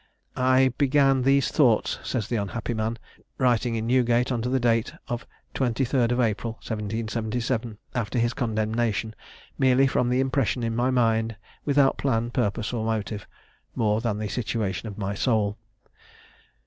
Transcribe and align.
"I 0.35 0.73
began 0.79 1.21
these 1.21 1.49
Thoughts," 1.51 1.99
says 2.01 2.27
the 2.27 2.35
unhappy 2.37 2.73
man, 2.73 2.97
writing 3.37 3.75
in 3.75 3.85
Newgate, 3.85 4.31
under 4.31 4.57
date 4.57 4.91
of 5.07 5.27
the 5.53 5.59
23d 5.59 6.11
of 6.11 6.19
April, 6.19 6.53
1777, 6.53 7.77
after 7.93 8.17
his 8.17 8.33
condemnation, 8.33 9.13
"merely 9.59 9.85
from 9.85 10.09
the 10.09 10.19
impression 10.19 10.63
in 10.63 10.75
my 10.75 10.89
mind, 10.89 11.35
without 11.65 11.99
plan, 11.99 12.31
purpose, 12.31 12.73
or 12.73 12.83
motive, 12.83 13.27
more 13.75 14.01
than 14.01 14.17
the 14.17 14.27
situation 14.27 14.87
of 14.89 14.97
my 14.97 15.13
soul. 15.13 15.59